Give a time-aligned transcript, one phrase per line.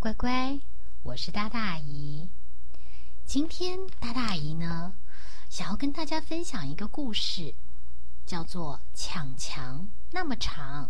[0.00, 0.58] 乖乖，
[1.02, 2.30] 我是大大姨。
[3.26, 4.94] 今天大大姨呢，
[5.50, 7.54] 想要跟大家分享一个故事，
[8.24, 10.86] 叫做《强强那么长》。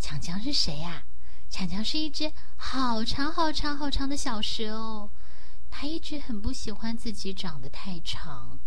[0.00, 1.04] 强强是谁呀？
[1.48, 5.08] 强强是一只好长好长好长的小蛇哦。
[5.70, 8.58] 它一直很不喜欢自己长得太长，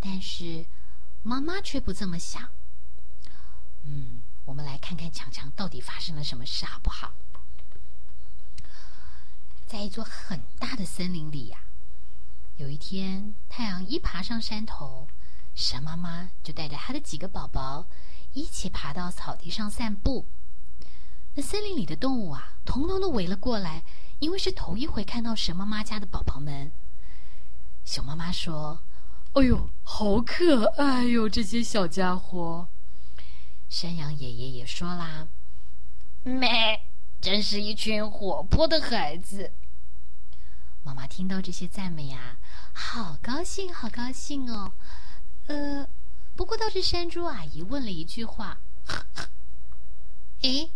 [0.00, 0.66] 但是
[1.22, 2.50] 妈妈却不这么想。
[3.84, 7.14] 嗯，我们来看看强强到底发生了什么事，好不好？
[9.66, 11.58] 在一座很大的森林里呀，
[12.56, 15.08] 有一天太阳一爬上山头，
[15.54, 17.86] 蛇妈妈就带着她的几个宝宝
[18.34, 20.26] 一起爬到草地上散步。
[21.34, 23.82] 那森林里的动物啊，统统都围了过来，
[24.20, 26.70] 因为是头一回看到蛇妈妈家的宝宝们。
[27.84, 28.80] 熊妈妈说
[29.34, 32.68] ：“哎呦，好可爱哟，这些小家伙。”
[33.68, 35.26] 山羊爷爷也说啦
[36.22, 36.80] ：“咩，
[37.24, 39.50] 真是一群活泼的孩子。”
[40.84, 42.36] 妈妈听到这些赞美呀，
[42.74, 44.72] 好高兴，好高兴哦。
[45.46, 45.88] 呃，
[46.36, 48.58] 不过倒是山猪阿姨问了一句话
[50.42, 50.70] ：“诶，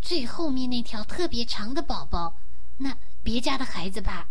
[0.00, 2.36] 最后面那条特别长的宝宝，
[2.78, 4.28] 那别家的孩子吧？”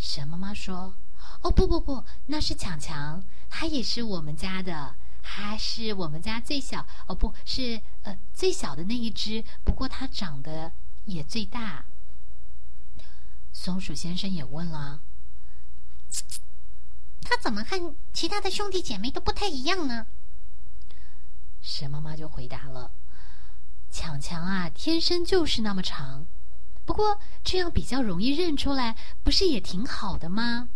[0.00, 0.94] 蛇妈妈说
[1.44, 4.94] ：“哦，不不不，那是强强，他也是我们家的，
[5.32, 10.72] 他是我们家最小哦，不是呃最小的那一只，不过它长得
[11.04, 11.84] 也最大。”
[13.54, 15.00] 松鼠先生也问了
[17.22, 20.08] ：“他怎么和其他的兄弟姐妹都不太一样呢？”
[21.62, 22.90] 蛇妈妈就回答了
[23.88, 26.26] ：“强强啊，天生就是那么长，
[26.84, 30.70] 不过这样比较容易认出来，不是也挺好的吗？”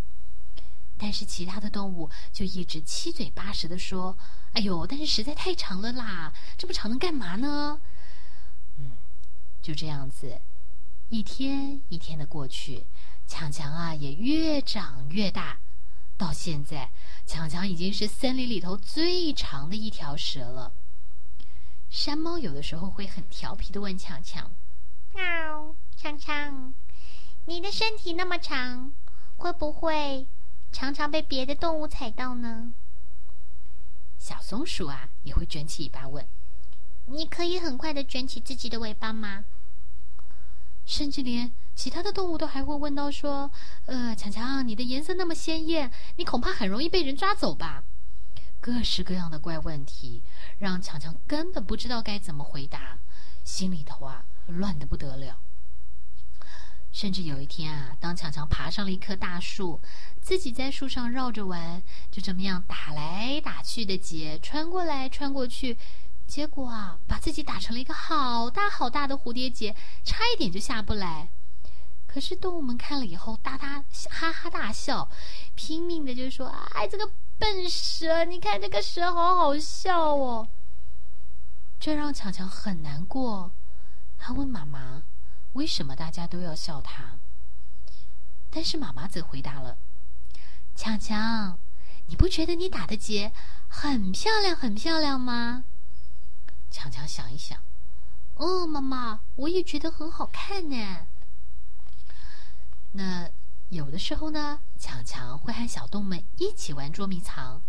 [0.96, 4.16] 但是其他的动物就一直七嘴八舌的说
[4.54, 7.80] ：“哎呦，但是实在太长了啦，这么长能干嘛呢？”
[8.78, 8.92] 嗯，
[9.60, 10.40] 就这样子。
[11.10, 12.84] 一天一天的过去，
[13.26, 15.58] 强强啊也越长越大，
[16.16, 16.90] 到现在，
[17.26, 20.72] 强强已经是森林里头最长的一条蛇了。
[21.90, 24.50] 山猫有的时候会很调皮的问强强
[25.14, 26.72] ：“喵，强强，
[27.46, 28.92] 你的身体那么长，
[29.36, 30.26] 会不会
[30.72, 32.72] 常常被别的动物踩到呢？”
[34.24, 36.26] 小松鼠啊也会卷起尾巴问
[37.12, 39.44] ：“你可以很快的卷起自己的尾巴吗？”
[40.86, 43.52] 甚至连其他的动物都还会问到说
[43.84, 47.84] ：“呃，强强，你的颜色那么鲜艳，你恐怕很容易被人抓走吧？”
[48.62, 50.22] 各式各样的怪问题，
[50.58, 52.96] 让强强根本不知道该怎么回答，
[53.44, 55.38] 心里头啊乱的不得了。
[56.94, 59.80] 甚至有一天啊，当强强爬上了一棵大树，
[60.22, 65.76] 自己在树上绕着玩，就这么样打来打去的结，穿过来穿过去。
[66.28, 71.28] 结果啊，把自己打成了一个好大好大的蝴蝶结，差一点就下不来。
[72.06, 75.10] 可是动物们看了以后，大大哈哈大笑，
[75.56, 77.10] 拼命的就说：“哎，这个
[77.40, 80.46] 笨蛇，你看这个蛇好好笑哦。”
[81.80, 83.50] 这让强强很难过。
[84.16, 85.02] 他问妈妈
[85.54, 87.18] ：“为什么大家都要笑他？”
[88.50, 89.76] 但是妈妈则回答了
[90.76, 91.58] ：“强强，
[92.06, 93.32] 你不觉得你打的结
[93.66, 95.64] 很漂亮，很漂亮吗？”
[96.70, 97.58] 强强想一想，
[98.36, 101.06] 哦，妈妈，我也觉得很好看呢。
[102.92, 103.28] 那
[103.70, 107.60] 有的时候呢，强强会和小动物们一起玩捉迷藏，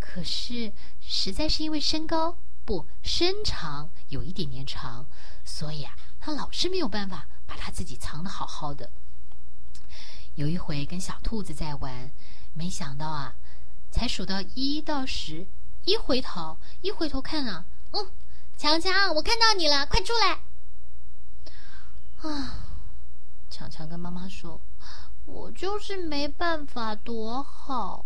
[0.00, 5.06] 可是实在是因为身高不身长有一点点长，
[5.44, 8.90] 所以啊，他老是没有办法把他自己藏的好好的。
[10.36, 12.10] 有一回跟小兔子在玩，
[12.54, 13.34] 没想到啊，
[13.90, 15.46] 才数到一到十，
[15.84, 17.64] 一回头一回头看啊。
[17.92, 18.10] 嗯，
[18.56, 20.40] 强强，我看到你了，快出来！
[22.22, 22.66] 啊，
[23.50, 24.60] 强强跟妈妈说
[25.26, 28.04] ：“我就是没办法躲好。”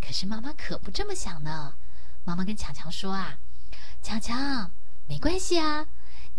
[0.00, 1.74] 可是妈妈可不这么想呢。
[2.24, 3.38] 妈妈跟强强说：“啊，
[4.00, 4.70] 强强，
[5.06, 5.86] 没关系啊，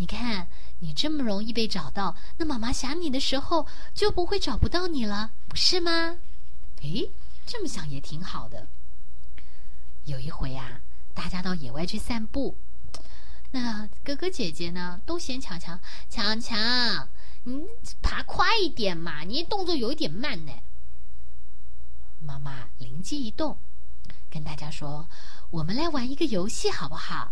[0.02, 0.48] 你看
[0.80, 6.18] 你这么容易被找到，那妈妈想你的时候就不会找不到你了，不是吗？”
[6.82, 7.08] 诶，
[7.46, 8.66] 这么想也挺好的。
[10.06, 10.80] 有一回啊。
[11.14, 12.56] 大家到野外去散步，
[13.50, 15.78] 那哥哥姐姐呢都嫌强强
[16.08, 17.06] 强强，
[17.44, 17.64] 你
[18.00, 20.52] 爬快一点嘛，你动作有一点慢呢。
[22.18, 23.58] 妈妈灵机一动，
[24.30, 25.06] 跟大家说
[25.50, 27.30] ：“我们来玩一个游戏好不好？”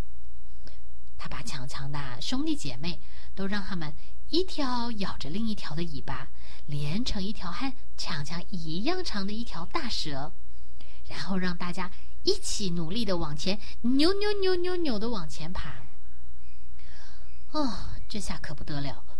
[1.20, 2.98] 他把强强的兄弟姐妹
[3.34, 3.92] 都让他们
[4.30, 6.28] 一条咬着另一条的尾巴，
[6.64, 10.32] 连成一条和强强一样长的一条大蛇，
[11.06, 11.90] 然后让大家。
[12.22, 15.76] 一起努力的往前扭扭扭扭扭的往前爬，
[17.52, 19.16] 哦，这下可不得了了！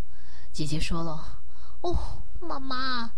[0.52, 1.40] 姐姐说了
[1.80, 3.12] ：“哦，妈妈，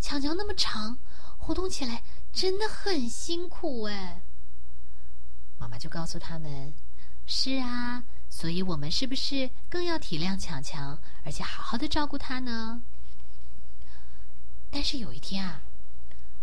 [0.00, 0.98] 强强那么长，
[1.38, 4.20] 活动起来真的很辛苦哎。”
[5.60, 6.74] 妈妈就告诉他们
[7.24, 12.80] ：“是啊，所以我们是不是更要体谅强强，而且好好的照顾他呢？”
[14.72, 15.60] 但是有一天啊，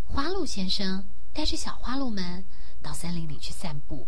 [0.06, 2.44] 花鹿先生带着小花鹿们
[2.82, 4.06] 到森林里去散步。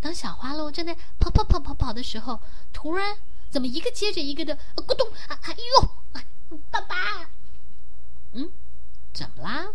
[0.00, 2.40] 当小花鹿正在跑跑跑跑跑的时候，
[2.72, 3.16] 突然
[3.50, 5.38] 怎么一个接着一个的咕咚啊！
[5.42, 6.96] 哎呦，爸爸，
[8.32, 8.50] 嗯，
[9.12, 9.66] 怎么啦？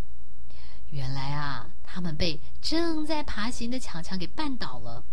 [0.90, 5.04] 原来啊，他们被正在爬行的强强给绊倒了。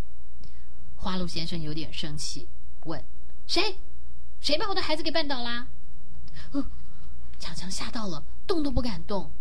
[1.09, 2.47] 花鹿先生有点生气，
[2.85, 3.03] 问
[3.47, 3.79] ：“谁？
[4.39, 5.67] 谁把我的孩子给绊倒啦？”
[7.39, 8.23] 强强吓到了。
[8.45, 9.31] 动都不敢动，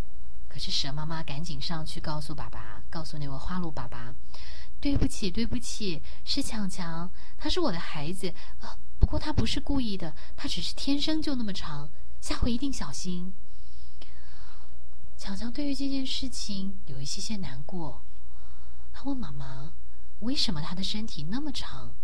[0.49, 4.15] 可是蛇妈妈赶紧上去告诉爸爸，告诉那位花鹿爸爸
[4.81, 8.69] ：“对不起，对不起，是强强，他是我的孩子，呃，
[8.99, 11.91] 不过他不是故意的，他只是天生就那么长，
[12.23, 13.35] 下回一定小心。”
[15.19, 18.01] 强强对于这件事情有一些些难过，
[18.95, 19.75] 他问妈妈
[20.21, 21.95] ：“为什么他的身体那么长？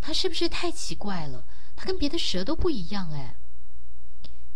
[0.00, 1.44] 他是不是太奇怪了？
[1.76, 3.36] 他跟别的蛇都不一样哎。”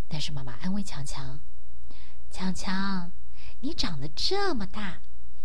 [0.08, 1.40] 但是妈妈安慰强强。
[2.30, 3.12] 强强，
[3.60, 4.98] 你长得这么大，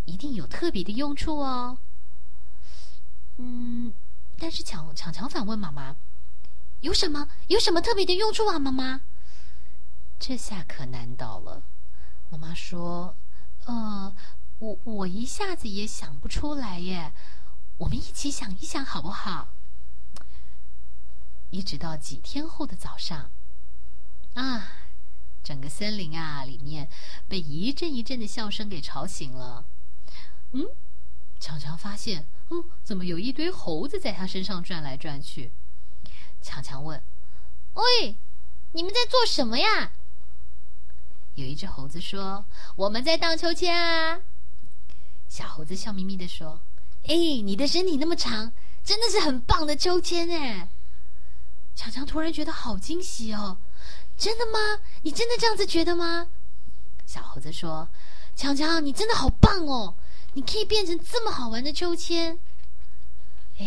[0.04, 1.78] 一定有特别的用处哦。
[3.36, 3.92] 嗯，
[4.38, 5.94] 但是强强强反问妈妈
[6.80, 7.28] ：“有什么？
[7.46, 9.02] 有什么特别的用处啊？”妈妈，
[10.18, 11.62] 这下可难倒了。
[12.30, 13.14] 妈妈说
[13.66, 14.14] ：“呃，
[14.58, 17.12] 我我一下子也想不出来耶。
[17.80, 19.48] 我们一起想一想好不好？”
[21.50, 23.30] 一直到几天后的早上，
[24.34, 24.72] 啊。
[25.42, 26.86] 整个森林啊，里面
[27.26, 29.64] 被一阵一阵的笑声给吵醒了。
[30.52, 30.68] 嗯，
[31.40, 35.50] 强强发现，嗯，怎么有一堆猴子在他身上转来转去？
[36.42, 37.02] 强强问
[37.72, 38.16] ：“喂，
[38.72, 39.92] 你们在做什么呀？”
[41.36, 42.44] 有一只猴子说
[42.76, 44.20] ：“我们在荡秋千啊。”
[45.26, 46.60] 小猴子笑眯眯的说
[47.06, 48.52] ：“哎，你的身体那么长，
[48.84, 50.68] 真的是很棒的秋千哎。”
[51.74, 53.58] 强强突然觉得好惊喜哦。
[54.16, 54.82] 真的吗？
[55.02, 56.28] 你真的这样子觉得吗？
[57.06, 57.88] 小猴子说
[58.36, 59.94] ：“强强，你真的好棒哦！
[60.34, 62.38] 你可以变成这么好玩的秋千。”
[63.58, 63.66] 哎，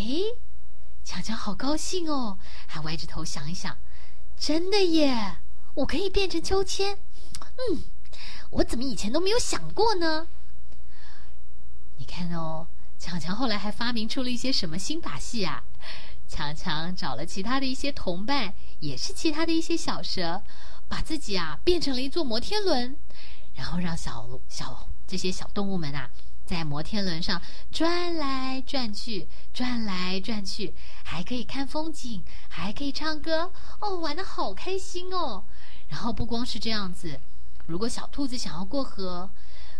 [1.03, 2.37] 强强好高兴哦，
[2.67, 3.75] 还歪着头想一想
[4.37, 5.37] ：“真的耶，
[5.73, 6.99] 我可以变成秋千。”
[7.57, 7.83] 嗯，
[8.51, 10.27] 我怎么以前都没有想过呢？
[11.97, 12.67] 你看哦，
[13.03, 15.61] 强强后来还发明出了一些什么新把戏啊？
[16.25, 20.41] 强强找了其他的一些同伴，也是其他的一些小蛇，
[20.87, 22.95] 把自己啊变成了一座摩天轮，
[23.55, 26.09] 然后让小小这些小动物们啊
[26.45, 27.41] 在摩天轮上
[27.73, 30.73] 转来转去，转来转去，
[31.03, 33.51] 还可以看风景，还可以唱歌，
[33.81, 35.43] 哦，玩的好开心哦。
[35.89, 37.19] 然后不光是这样子，
[37.65, 39.29] 如果小兔子想要过河，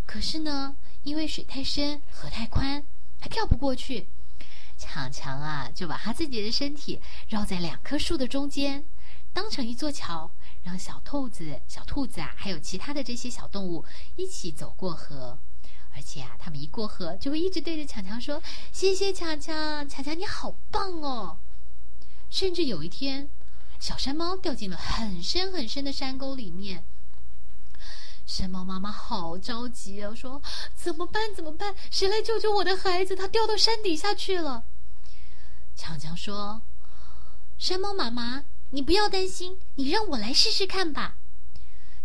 [0.06, 2.84] 可是呢，因为水太深，河太宽，
[3.24, 4.10] 还跳不过去。
[4.78, 7.00] 强强啊，就把他自己的身体
[7.30, 8.84] 绕在两棵树的中间，
[9.32, 10.30] 当成一座桥，
[10.64, 13.86] 让小兔子、小兔子啊，还有其他的这些小动物
[14.18, 15.38] 一起走过河。
[15.96, 18.44] 而且啊，他们一过河，就会一直对着强强说
[18.74, 21.38] ：“谢谢强强，强强你好棒哦！”
[22.30, 23.30] 甚至有一天，
[23.80, 26.84] 小山猫掉进了很深很深的山沟里面。
[28.26, 30.42] 山猫妈妈好着急啊，说
[30.74, 31.36] ：“怎么办？
[31.36, 31.76] 怎么办？
[31.92, 33.16] 谁来救救我的孩子？
[33.16, 34.64] 他掉到山底下去了。”
[35.76, 36.62] 强强说
[37.60, 41.16] ：“山猫妈妈，你不要担心，你让我来试试看吧。”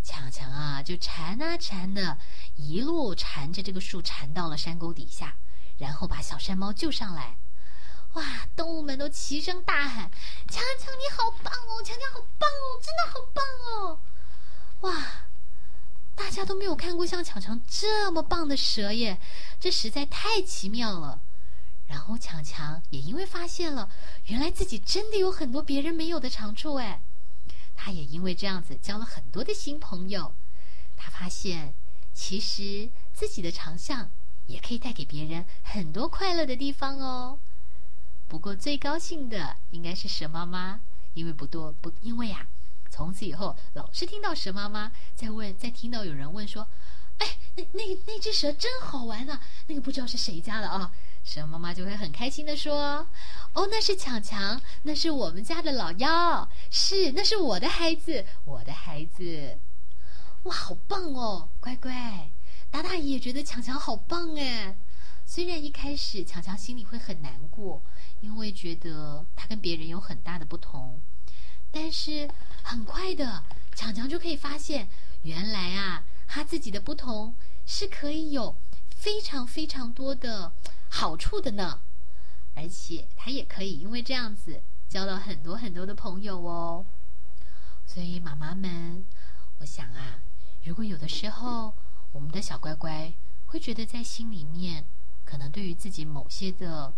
[0.02, 2.18] 强强啊，就缠啊缠的，
[2.56, 5.36] 一路缠着这个树，缠到了山沟底下，
[5.78, 7.36] 然后把小山猫救上来。
[8.14, 8.24] 哇！
[8.56, 10.10] 动物们都齐声大喊
[10.48, 11.82] ：“强强你好棒哦！
[11.84, 12.64] 强强好棒哦！
[12.82, 14.00] 真的好棒哦！”
[14.80, 15.17] 哇！
[16.28, 19.18] 大家都没有看过像强强这么棒的蛇耶，
[19.58, 21.22] 这实在太奇妙了。
[21.86, 23.88] 然后强强也因为发现了，
[24.26, 27.00] 原来自己真的有很多别人没有的长处哎，
[27.74, 30.34] 他也因为这样子交了很多的新朋友。
[30.98, 31.72] 他发现，
[32.12, 34.10] 其实自己的长项
[34.48, 37.38] 也可以带给别人很多快乐的地方哦。
[38.28, 40.80] 不过最高兴的应该是蛇妈妈，
[41.14, 42.46] 因为不多不因为呀。
[42.90, 46.66] 从此以后，老是听到蛇妈妈在问，在听到有人问说
[47.18, 47.26] ：“哎，
[47.56, 49.40] 那那那只蛇真好玩啊！
[49.66, 50.92] 那个不知道是谁家的啊？”
[51.24, 53.06] 蛇妈妈就会很开心的说
[53.52, 59.58] ：“哦，那是强强，那是我们家的老幺，是，那是我的孩子，我的孩子，
[60.44, 62.30] 哇，好棒哦，乖乖。”
[62.70, 64.76] 达达也觉得强强好棒哎，
[65.24, 67.82] 虽然一开始强强心里会很难过，
[68.20, 71.00] 因为觉得他跟别人有很大的不同。
[71.70, 72.28] 但是
[72.62, 73.44] 很快的，
[73.74, 74.88] 强强就可以发现，
[75.22, 77.34] 原来啊，他自己的不同
[77.66, 78.56] 是可以有
[78.90, 80.52] 非常非常多的
[80.88, 81.80] 好处的呢。
[82.54, 86.84] 而且他也可以因为这样子交到很多很多的朋友哦。
[87.86, 89.04] 所以妈妈们，
[89.60, 90.18] 我想啊，
[90.64, 91.72] 如果有的时候
[92.12, 93.12] 我们的小乖乖
[93.46, 94.84] 会觉得在心里面，
[95.24, 96.92] 可能对于自己某些的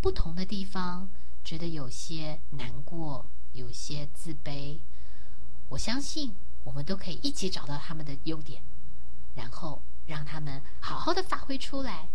[0.00, 1.08] 不同的地方，
[1.42, 3.24] 觉得有些难过，
[3.54, 4.78] 有些自卑，
[5.70, 8.62] 我相信我们都可以一起找到他们的优点，
[9.34, 12.06] 然后让他们好好的发挥出来。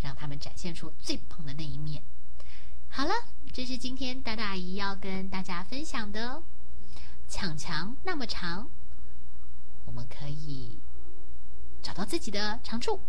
[0.00, 2.00] 让他们展现出最棒的那一面。
[2.88, 3.12] 好了，
[3.52, 6.40] 这是今天大大姨要跟大家分享的。
[7.26, 8.68] 抢墙那么长，
[9.86, 10.78] 我们可以
[11.82, 13.00] 找到自己的长处。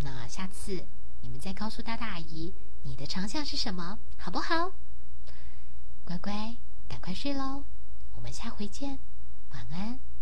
[0.00, 0.84] 那下次
[1.22, 2.52] 你们再告诉大大阿姨
[2.82, 4.72] 你的长项是什么，好不好？
[6.04, 6.54] 乖乖，
[6.88, 7.64] 赶快睡喽
[8.16, 8.98] 我们下回见
[9.50, 10.13] 晚安。